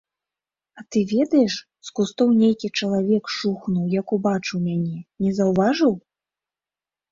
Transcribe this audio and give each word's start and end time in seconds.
А 0.77 0.85
ты 0.93 0.99
ведаеш, 1.15 1.57
з 1.89 1.93
кустоў 1.99 2.27
нейкі 2.39 2.71
чалавек 2.79 3.25
шухнуў, 3.37 3.83
як 3.99 4.17
убачыў 4.19 4.57
мяне, 4.67 4.97
не 5.27 5.37
заўважыў? 5.43 5.93